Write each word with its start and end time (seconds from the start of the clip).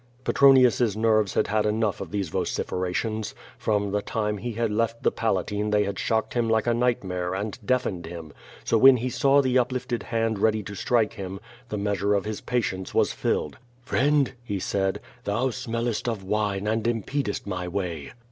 Petronius's 0.23 0.97
nerves 0.97 1.35
had 1.35 1.45
had 1.45 1.63
enough 1.63 2.01
of 2.01 2.09
these 2.09 2.29
vociferations. 2.29 3.35
378 3.59 3.59
Q^O 3.59 3.61
VADI8. 3.61 3.63
From 3.63 3.91
the 3.91 4.01
time 4.01 4.37
he 4.39 4.53
had 4.53 4.71
left 4.71 5.03
the 5.03 5.11
Palatine 5.11 5.69
they 5.69 5.83
had 5.83 5.99
shocked 5.99 6.33
him 6.33 6.49
like 6.49 6.65
a 6.65 6.73
nightmare, 6.73 7.35
and 7.35 7.59
deafened 7.63 8.07
him. 8.07 8.33
So 8.63 8.79
when 8.79 8.97
he 8.97 9.11
saw 9.11 9.43
the 9.43 9.59
uplifted 9.59 10.01
hand 10.01 10.39
ready 10.39 10.63
to 10.63 10.73
strike 10.73 11.13
him, 11.13 11.39
the 11.69 11.77
measure 11.77 12.15
of 12.15 12.25
his 12.25 12.41
patience 12.41 12.95
was 12.95 13.13
filled. 13.13 13.59
"Friend,*^ 13.83 14.31
he 14.43 14.57
said, 14.57 15.01
"thou 15.25 15.51
smellest 15.51 16.09
of 16.09 16.23
wine 16.23 16.65
and 16.65 16.83
impedest 16.87 17.45
my 17.45 17.67
way." 17.67 18.11